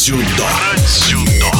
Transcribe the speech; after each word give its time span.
Дзюдо. 0.00 0.48
Дзюдо. 0.78 1.59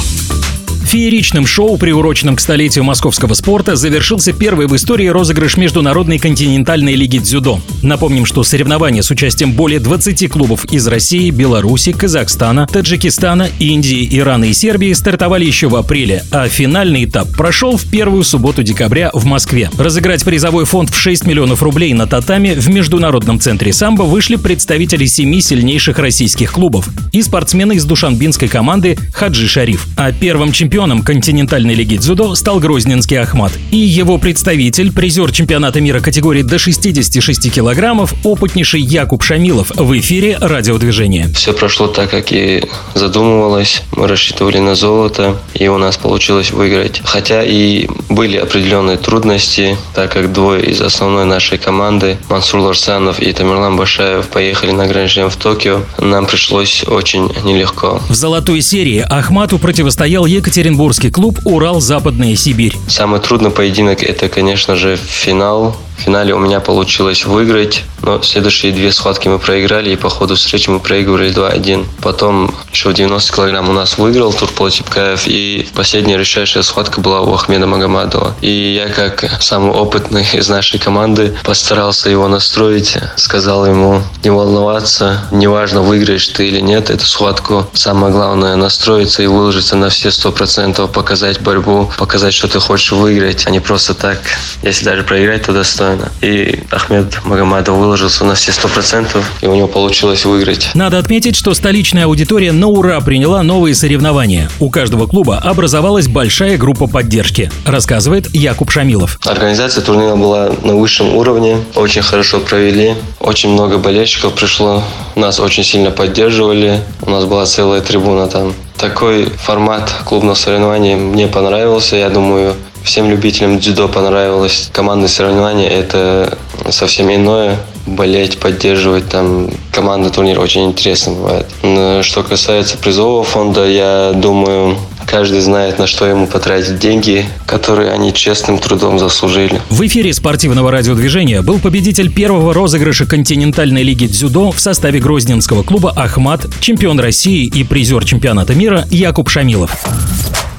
Фееричным 0.90 1.46
шоу, 1.46 1.76
приуроченным 1.76 2.34
к 2.34 2.40
столетию 2.40 2.82
московского 2.82 3.34
спорта, 3.34 3.76
завершился 3.76 4.32
первый 4.32 4.66
в 4.66 4.74
истории 4.74 5.06
розыгрыш 5.06 5.56
Международной 5.56 6.18
континентальной 6.18 6.96
лиги 6.96 7.18
дзюдо. 7.18 7.60
Напомним, 7.80 8.26
что 8.26 8.42
соревнования 8.42 9.02
с 9.02 9.10
участием 9.12 9.52
более 9.52 9.78
20 9.78 10.28
клубов 10.28 10.64
из 10.64 10.88
России, 10.88 11.30
Беларуси, 11.30 11.92
Казахстана, 11.92 12.66
Таджикистана, 12.66 13.48
Индии, 13.60 14.08
Ирана 14.18 14.46
и 14.46 14.52
Сербии 14.52 14.92
стартовали 14.92 15.44
еще 15.44 15.68
в 15.68 15.76
апреле, 15.76 16.24
а 16.32 16.48
финальный 16.48 17.04
этап 17.04 17.28
прошел 17.36 17.76
в 17.76 17.88
первую 17.88 18.24
субботу 18.24 18.64
декабря 18.64 19.12
в 19.14 19.24
Москве. 19.24 19.70
Разыграть 19.78 20.24
призовой 20.24 20.64
фонд 20.64 20.90
в 20.90 20.98
6 20.98 21.24
миллионов 21.24 21.62
рублей 21.62 21.92
на 21.92 22.08
татами 22.08 22.54
в 22.54 22.68
Международном 22.68 23.38
центре 23.38 23.72
самбо 23.72 24.02
вышли 24.02 24.34
представители 24.34 25.06
семи 25.06 25.40
сильнейших 25.40 26.00
российских 26.00 26.50
клубов 26.50 26.88
и 27.12 27.22
спортсмены 27.22 27.74
из 27.74 27.84
душанбинской 27.84 28.48
команды 28.48 28.98
Хаджи 29.14 29.46
Шариф. 29.46 29.86
А 29.96 30.10
первым 30.10 30.50
чемпионом 30.50 30.79
чемпионом 30.80 31.02
континентальной 31.02 31.74
лиги 31.74 31.96
дзюдо 31.96 32.34
стал 32.34 32.58
Грозненский 32.58 33.20
Ахмат. 33.20 33.52
И 33.70 33.76
его 33.76 34.16
представитель, 34.16 34.90
призер 34.90 35.30
чемпионата 35.30 35.78
мира 35.78 36.00
категории 36.00 36.40
до 36.40 36.58
66 36.58 37.52
килограммов, 37.52 38.14
опытнейший 38.24 38.80
Якуб 38.80 39.22
Шамилов 39.22 39.72
в 39.74 39.98
эфире 39.98 40.38
радиодвижения. 40.40 41.28
Все 41.34 41.52
прошло 41.52 41.86
так, 41.86 42.08
как 42.08 42.32
и 42.32 42.64
задумывалось. 42.94 43.82
Мы 43.92 44.08
рассчитывали 44.08 44.56
на 44.56 44.74
золото, 44.74 45.36
и 45.52 45.68
у 45.68 45.76
нас 45.76 45.98
получилось 45.98 46.50
выиграть. 46.50 47.02
Хотя 47.04 47.44
и 47.44 47.86
были 48.08 48.38
определенные 48.38 48.96
трудности, 48.96 49.76
так 49.94 50.12
как 50.12 50.32
двое 50.32 50.64
из 50.64 50.80
основной 50.80 51.26
нашей 51.26 51.58
команды, 51.58 52.16
Мансур 52.30 52.60
Ларсанов 52.60 53.20
и 53.20 53.30
Тамерлан 53.34 53.76
Башаев, 53.76 54.28
поехали 54.28 54.70
на 54.70 54.86
гранд 54.86 55.10
в 55.10 55.36
Токио. 55.36 55.82
Нам 55.98 56.24
пришлось 56.24 56.84
очень 56.86 57.30
нелегко. 57.44 58.00
В 58.08 58.14
золотой 58.14 58.62
серии 58.62 59.04
Ахмату 59.06 59.58
противостоял 59.58 60.24
Екатерин 60.24 60.69
Екатеринбургский 60.70 61.10
клуб 61.10 61.40
«Урал-Западная 61.44 62.36
Сибирь». 62.36 62.76
Самый 62.86 63.18
трудный 63.18 63.50
поединок– 63.50 64.02
это, 64.04 64.28
конечно 64.28 64.76
же, 64.76 64.96
финал 64.96 65.76
в 66.00 66.02
финале 66.02 66.34
у 66.34 66.38
меня 66.38 66.60
получилось 66.60 67.26
выиграть, 67.26 67.84
но 68.02 68.22
следующие 68.22 68.72
две 68.72 68.90
схватки 68.90 69.28
мы 69.28 69.38
проиграли, 69.38 69.90
и 69.90 69.96
по 69.96 70.08
ходу 70.08 70.34
встречи 70.34 70.70
мы 70.70 70.80
проигрывали 70.80 71.30
2-1. 71.30 71.86
Потом 72.00 72.54
еще 72.72 72.88
в 72.88 72.94
90 72.94 73.34
килограмм 73.34 73.68
у 73.68 73.72
нас 73.74 73.98
выиграл 73.98 74.32
Турпол 74.32 74.70
Типкаев, 74.70 75.24
и 75.26 75.68
последняя 75.74 76.16
решающая 76.16 76.62
схватка 76.62 77.02
была 77.02 77.20
у 77.20 77.34
Ахмеда 77.34 77.66
Магомадова. 77.66 78.34
И 78.40 78.50
я, 78.50 78.88
как 78.88 79.42
самый 79.42 79.72
опытный 79.72 80.26
из 80.32 80.48
нашей 80.48 80.78
команды, 80.78 81.36
постарался 81.44 82.08
его 82.08 82.28
настроить, 82.28 82.96
сказал 83.16 83.66
ему 83.66 84.02
не 84.24 84.30
волноваться, 84.30 85.28
неважно, 85.30 85.82
выиграешь 85.82 86.28
ты 86.28 86.48
или 86.48 86.60
нет 86.60 86.88
эту 86.88 87.04
схватку. 87.04 87.66
Самое 87.74 88.10
главное 88.10 88.56
настроиться 88.56 89.22
и 89.22 89.26
выложиться 89.26 89.76
на 89.76 89.90
все 89.90 90.10
сто 90.10 90.32
процентов, 90.32 90.90
показать 90.92 91.42
борьбу, 91.42 91.92
показать, 91.98 92.32
что 92.32 92.48
ты 92.48 92.58
хочешь 92.58 92.92
выиграть, 92.92 93.46
а 93.46 93.50
не 93.50 93.60
просто 93.60 93.92
так. 93.92 94.18
Если 94.62 94.86
даже 94.86 95.02
проиграть, 95.02 95.42
то 95.44 95.52
достойно 95.52 95.89
достойно. 95.90 96.12
И 96.20 96.60
Ахмед 96.70 97.24
Магомадов 97.24 97.76
выложился 97.76 98.24
на 98.24 98.34
все 98.34 98.52
сто 98.52 98.68
процентов, 98.68 99.30
и 99.40 99.46
у 99.46 99.54
него 99.54 99.68
получилось 99.68 100.24
выиграть. 100.24 100.70
Надо 100.74 100.98
отметить, 100.98 101.36
что 101.36 101.54
столичная 101.54 102.04
аудитория 102.04 102.52
на 102.52 102.68
ура 102.68 103.00
приняла 103.00 103.42
новые 103.42 103.74
соревнования. 103.74 104.50
У 104.58 104.70
каждого 104.70 105.06
клуба 105.06 105.38
образовалась 105.38 106.08
большая 106.08 106.56
группа 106.58 106.86
поддержки, 106.86 107.50
рассказывает 107.64 108.32
Якуб 108.34 108.70
Шамилов. 108.70 109.18
Организация 109.24 109.82
турнира 109.82 110.16
была 110.16 110.52
на 110.62 110.74
высшем 110.76 111.14
уровне, 111.14 111.58
очень 111.74 112.02
хорошо 112.02 112.40
провели, 112.40 112.94
очень 113.18 113.50
много 113.50 113.78
болельщиков 113.78 114.34
пришло, 114.34 114.82
нас 115.14 115.40
очень 115.40 115.64
сильно 115.64 115.90
поддерживали, 115.90 116.80
у 117.02 117.10
нас 117.10 117.24
была 117.24 117.46
целая 117.46 117.80
трибуна 117.80 118.26
там. 118.28 118.54
Такой 118.76 119.26
формат 119.26 119.92
клубного 120.06 120.34
соревнования 120.34 120.96
мне 120.96 121.26
понравился. 121.26 121.96
Я 121.96 122.08
думаю, 122.08 122.54
Всем 122.84 123.08
любителям 123.10 123.58
дзюдо 123.58 123.88
понравилось. 123.88 124.70
Командные 124.72 125.08
соревнования– 125.08 125.68
это 125.70 126.38
совсем 126.70 127.12
иное. 127.14 127.58
Болеть, 127.86 128.38
поддерживать 128.38 129.08
там 129.08 129.50
команда 129.72 130.10
турнир 130.10 130.38
очень 130.38 130.66
интересно 130.66 131.12
бывает. 131.12 132.04
Что 132.04 132.22
касается 132.22 132.76
призового 132.76 133.24
фонда, 133.24 133.66
я 133.66 134.12
думаю, 134.14 134.76
каждый 135.06 135.40
знает, 135.40 135.78
на 135.78 135.86
что 135.86 136.06
ему 136.06 136.26
потратить 136.26 136.78
деньги, 136.78 137.26
которые 137.46 137.90
они 137.90 138.12
честным 138.12 138.58
трудом 138.58 138.98
заслужили. 138.98 139.60
В 139.70 139.84
эфире 139.86 140.12
спортивного 140.12 140.70
радиодвижения 140.70 141.42
был 141.42 141.58
победитель 141.58 142.12
первого 142.12 142.52
розыгрыша 142.54 143.06
континентальной 143.06 143.82
лиги 143.82 144.06
дзюдо 144.06 144.52
в 144.52 144.60
составе 144.60 145.00
грозненского 145.00 145.62
клуба 145.62 145.92
«Ахмат», 145.96 146.46
чемпион 146.60 147.00
России 147.00 147.46
и 147.46 147.64
призер 147.64 148.04
чемпионата 148.04 148.54
мира 148.54 148.86
Якуб 148.90 149.30
Шамилов. 149.30 149.84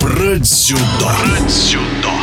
Про 0.02 0.40
дзюдо. 0.40 2.21